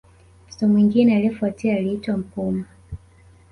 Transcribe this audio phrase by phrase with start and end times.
[0.47, 2.65] Mtoto mwingine aliyefuatia aliitwa Mpuma